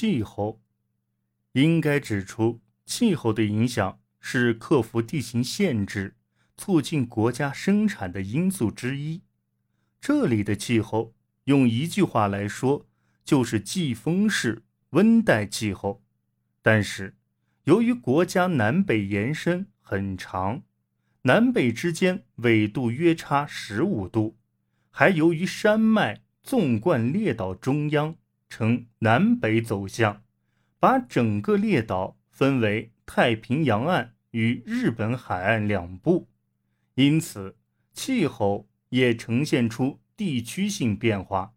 [0.00, 0.60] 气候，
[1.54, 6.14] 应该指出，气候的影响是克服地形限制、
[6.56, 9.22] 促进国家生产的因素之一。
[10.00, 11.16] 这里的气候，
[11.46, 12.86] 用一句话来说，
[13.24, 16.04] 就是季风式温带气候。
[16.62, 17.16] 但是，
[17.64, 20.62] 由于国家南北延伸很长，
[21.22, 24.38] 南北之间纬度约差十五度，
[24.90, 28.14] 还由于山脉纵贯列岛中央
[28.48, 30.22] 呈南北走向，
[30.78, 36.28] 把整个列岛分为太平洋岸与日本海岸两部，
[36.94, 37.56] 因此
[37.92, 41.54] 气候也呈现出地区性变化。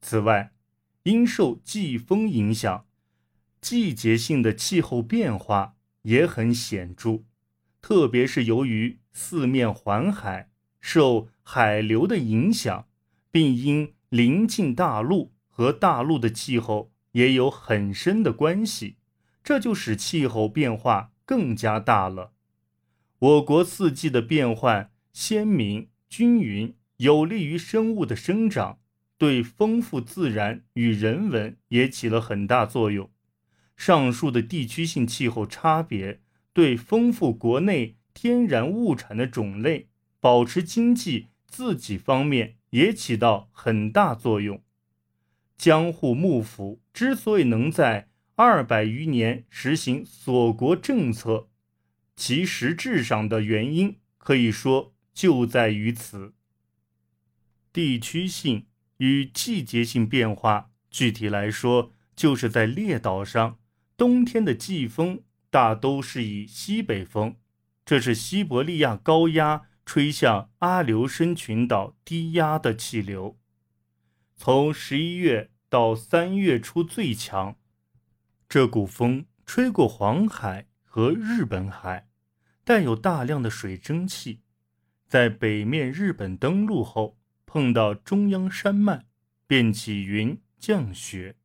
[0.00, 0.52] 此外，
[1.04, 2.86] 因受季风影响，
[3.60, 7.24] 季节性的气候变化也很显著。
[7.80, 12.88] 特别是由于四面环海，受海流的影响，
[13.30, 15.32] 并因临近大陆
[15.62, 18.96] 和大陆的气候也有很深的关系，
[19.44, 22.32] 这就使气候变化更加大了。
[23.20, 28.80] 我国四季的变换鲜明均匀，有利于生物的生长，
[29.16, 33.08] 对丰富自然与人文也起了很大作用。
[33.76, 36.22] 上述的地区性气候差别。
[36.52, 39.88] 对丰富国内天然物产的种类、
[40.18, 44.60] 保持经济自给方面也起到很大作用。
[45.62, 51.50] 江户幕府之所以能在二百余年实行锁国政策，
[52.16, 56.34] 其实质上的原因可以说就在于此。
[57.72, 63.60] 地区性与季节性变化，具体来说，就是在列岛上
[63.96, 65.22] 冬天的季风。
[65.48, 67.36] 大都是以西北风，
[67.84, 73.38] 这是西伯利亚高压吹向阿留申群岛低压的气流，
[74.36, 77.56] 从十一月到三月初最强。
[78.48, 82.08] 这股风吹过黄海和日本海，
[82.64, 84.40] 带有大量的水蒸气，
[85.06, 89.04] 在北面日本登陆后，碰到中央山脉，
[89.46, 91.36] 便起云降雪，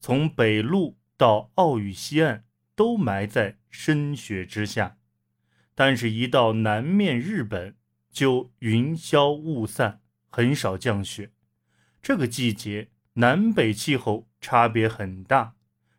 [0.00, 2.44] 从北陆到奥羽西岸。
[2.74, 4.96] 都埋在深雪之下，
[5.74, 7.76] 但是，一到南面日本，
[8.10, 10.00] 就云消雾散，
[10.30, 11.32] 很少降雪。
[12.02, 15.54] 这个季节，南北气候差别很大。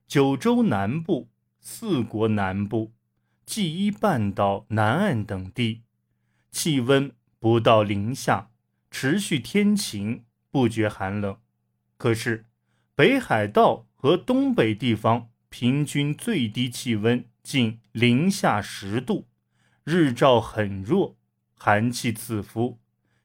[0.05, 1.29] 九州南部、
[1.61, 2.91] 四国南部、
[3.45, 5.83] 纪伊半岛南岸等地，
[6.51, 8.51] 气温不到零下，
[8.91, 11.37] 持续天晴，不觉寒冷。
[11.97, 12.45] 可是，
[12.93, 15.29] 北海道和东北地方。
[15.55, 19.27] 平均最低气温近零下十度，
[19.83, 21.15] 日照很弱，
[21.53, 22.79] 寒气刺肤。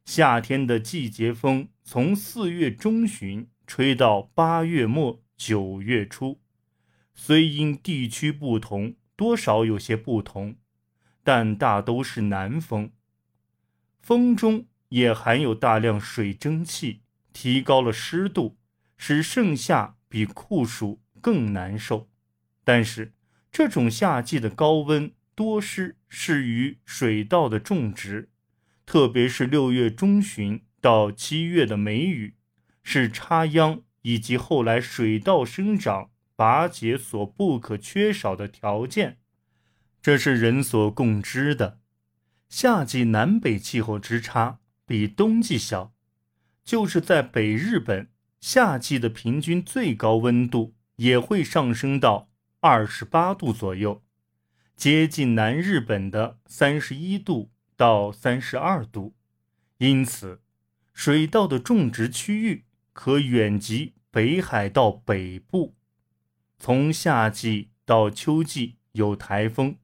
[0.09, 6.41] 夏天的季节风从四月中旬吹到八月末九月初，
[7.15, 10.57] 虽因地区不同，多少有些不同，
[11.23, 12.91] 但大都是南风。
[14.01, 17.03] 风中也含有大量水蒸气，
[17.35, 18.57] 提高了湿度，
[18.97, 22.09] 使盛夏比酷暑更难受。
[22.65, 23.13] 但是，
[23.53, 28.31] 这种夏季的高温多湿适于水稻的种植，
[28.91, 32.37] 特别是六月中旬到七月的梅雨，
[32.82, 39.19] 是插秧以及后来水稻生长拔节所不可缺少的条件。
[40.00, 41.81] 这是人所共知的。
[42.49, 45.93] 夏季南北气候之差比冬季小，
[46.65, 48.09] 就是在北日本，
[48.41, 52.31] 夏季的平均最高温度也会上升到。
[52.60, 54.03] 二十八度左右，
[54.75, 59.15] 接近南日本的三十一度到三十二度，
[59.78, 60.43] 因此
[60.93, 65.77] 水稻的种植区域可远及北海道北部。
[66.59, 69.77] 从夏季到秋季有台风，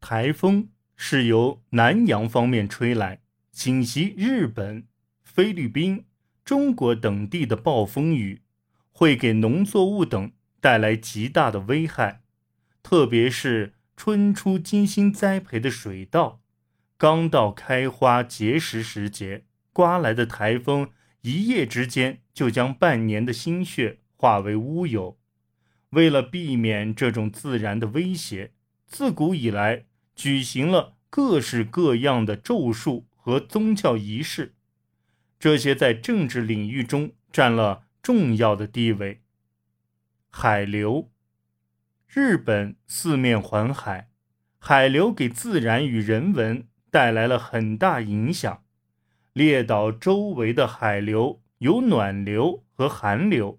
[0.00, 3.22] 台风是由南洋方面吹来，
[3.52, 4.88] 侵袭日本、
[5.22, 6.04] 菲律宾、
[6.44, 8.42] 中国等地的暴风雨，
[8.90, 10.32] 会给农作物等。
[10.60, 12.22] 带来极大的危害，
[12.84, 16.41] 特别是春初精心栽培的水稻，
[17.02, 25.18] 刚到开花结实时节，刮来的台风一夜之间就将半年的心血化为乌有。
[25.90, 28.52] 为了避免这种自然的威胁，
[28.86, 34.54] 自古以来举行了各式各样的咒术和宗教仪式，
[35.40, 39.22] 这些在政治领域中占了重要的地位。
[40.30, 41.10] 海流，
[42.06, 44.08] 日本四面环海，
[44.60, 48.64] 海流给自然与人文带来了很大影响。
[49.32, 53.58] 列岛周围的海流有暖流和寒流，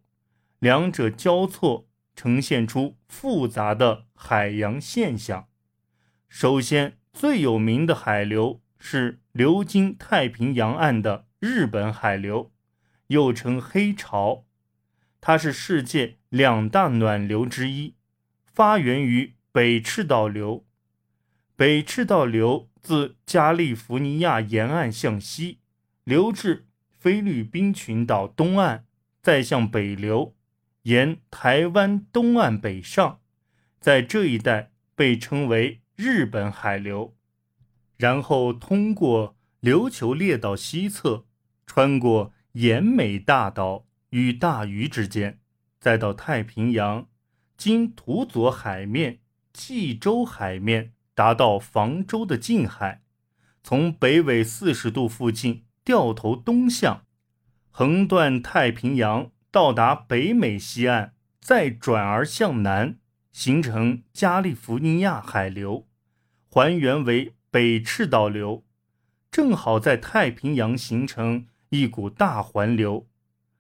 [0.60, 5.48] 两者交错呈现出复杂的海洋现象。
[6.30, 12.52] 首先，最有名的海流是流经太平洋岸的日本海流，
[13.08, 14.46] 又称黑潮。
[15.20, 17.96] 它是世界两大暖流之一，
[18.46, 20.68] 发源于北赤道流。
[21.56, 25.60] 北赤道流自加利福尼亚沿岸向西
[26.04, 28.84] 流至菲律宾群岛东岸，
[29.22, 30.36] 再向北流，
[30.84, 33.20] 沿台湾东岸北上，
[33.80, 35.80] 在这一带被称为。
[35.96, 37.16] 日本海流，
[37.98, 41.28] 然后通过琉球列岛西侧，
[41.68, 45.40] 穿过延美大岛与大隅之间，
[45.80, 47.08] 再到太平洋，
[47.56, 49.20] 经土佐海面、
[49.54, 53.04] 济州海面，达到房州的近海，
[53.64, 57.06] 从北纬四十度附近掉头东向，
[57.70, 63.00] 横断太平洋，到达北美西岸，再转而向南。
[63.32, 65.88] 形成加利福尼亚海流，
[66.52, 68.64] 还原为北赤道流，
[69.32, 73.08] 正好在太平洋形成一股大环流。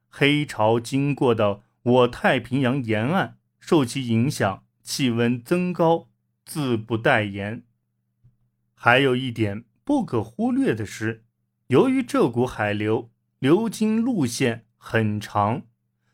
[0.10, 6.08] 黑潮经过的我太平洋沿岸，受其影响，气温增高，
[6.46, 7.64] 自不待言。
[8.74, 11.26] 还有一点不可忽略的是，
[11.68, 15.64] 由于这股海流流经路线很长，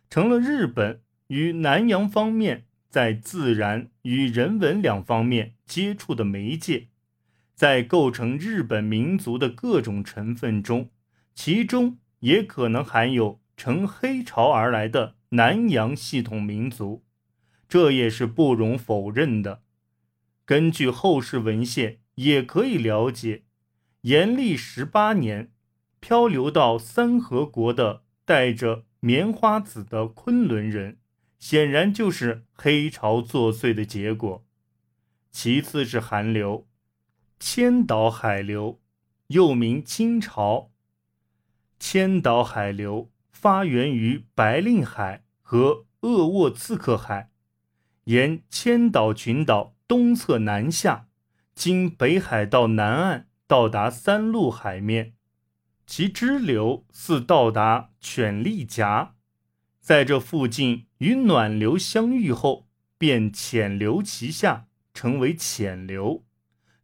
[0.10, 2.66] 成了日本与南洋方面。
[2.90, 6.88] 在自然与人文两方面接触的媒介，
[7.54, 10.90] 在构成日本民族的各种成分中，
[11.36, 17.04] 其中也可能含有乘黑潮而来的南洋系统民族，
[17.68, 19.62] 这也是不容否认的。
[20.50, 23.44] 根据后世文献，也可以了解，
[24.02, 25.52] 延历十八年，
[26.00, 30.98] 漂流到三河国的带着棉花籽的昆仑人。
[31.38, 34.44] 显然就是黑潮作祟的结果。
[35.30, 36.68] 其次是寒流，
[37.40, 38.82] 千岛海流，
[39.28, 40.72] 又名清潮。
[41.78, 47.30] 千岛海流发源于白令海和鄂沃次克海，
[48.06, 51.08] 沿千岛群岛东侧南下，
[51.56, 55.16] 经北海道南岸到达三陆海面，
[55.88, 59.16] 其支流似到达犬力夹。
[59.82, 62.68] 在这附近与暖流相遇后，
[63.00, 66.24] 便潜流其下，成为浅流。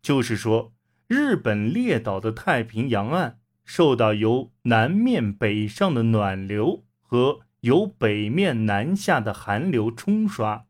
[0.02, 0.74] 就是说，
[1.06, 10.66] 日本列岛的太平洋岸受到由南面北上的暖流和由北面南下的寒流冲刷，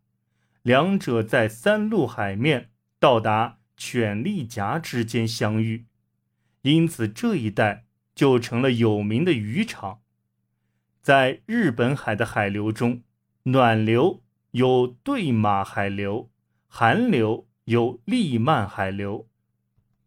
[0.66, 5.86] 两者在三陆海面到达犬力夹之间相遇，
[6.64, 7.86] 因此这一带
[8.16, 10.00] 就成了有名的渔场。
[11.04, 13.04] 在日本海的海流中，
[13.44, 16.32] 暖流有对马海流，
[16.68, 19.28] 寒流有利曼海流。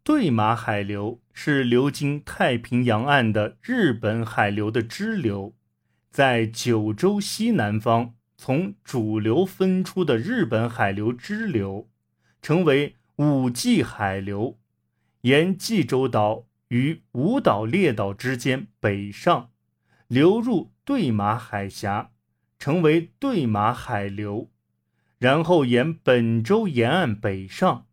[0.03, 5.55] 对马海流是流经太平洋岸的日本海流的支流，
[6.11, 11.89] 在九州西南方从主流分出的日本海流支流，
[12.41, 14.57] 成为五季海流，
[15.23, 19.49] 沿济州岛与五岛列岛之间北上，
[20.07, 20.71] 流入。
[20.85, 22.11] 对马海峡
[22.57, 24.49] 成为对马海流，
[25.19, 27.85] 然后沿本州沿岸北上，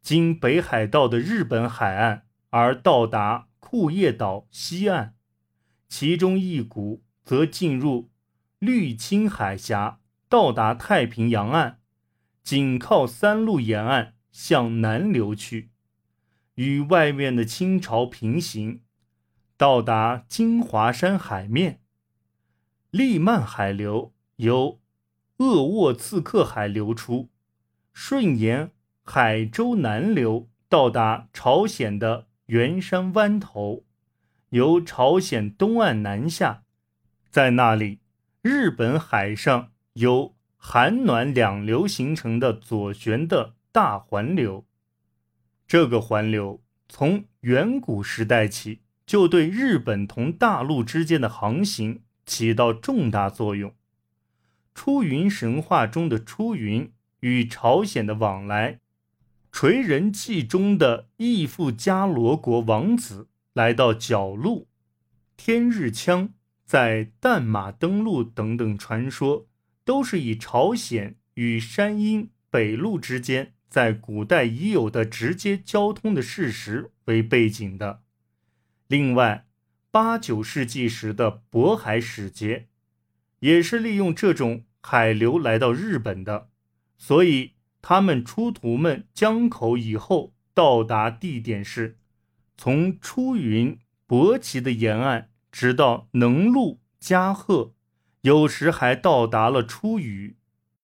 [0.00, 5.14] 经北海道的日本海岸而到达库页岛西岸，
[5.88, 8.09] 其中一股则进入
[8.60, 11.78] 绿青海峡，到达太平洋岸，
[12.42, 15.70] 紧靠三路沿岸向南流去，
[16.56, 18.82] 与外面的清潮平行，
[19.56, 21.80] 到达金华山海面。
[22.90, 24.78] 利曼海流由
[25.38, 27.30] 鄂沃次克海流出，
[27.94, 33.86] 顺沿海州南流到达朝鲜的元山湾头，
[34.50, 36.64] 由朝鲜东岸南下，
[37.30, 38.00] 在那里，
[38.42, 44.66] 日本海上有寒暖两流形成的左旋的大环流。
[45.66, 52.02] 这个环流从远古时代起就对日本同大陆之间的航行。
[52.26, 53.74] 起到重大作用。
[54.72, 58.78] 出云神话中的出云与朝鲜的往来，
[59.50, 64.68] 垂人记中的义父迦罗国王子来到角鹿，
[65.36, 66.32] 天日枪
[66.70, 69.48] 在淡马登陆等等传说
[69.84, 78.04] 都是以朝鲜与山阴北路之间在古代已有的直接交通的事实为背景的。
[78.86, 79.48] 另外
[79.90, 82.68] 八九世纪时的渤海使节
[83.40, 86.50] 也是利用这种海流来到日本的
[86.96, 91.98] 所以他们出图们江口以后到达地点是
[92.56, 97.72] 从出云勃起的沿岸直到能路加贺，
[98.22, 100.36] 有时还到达了出羽。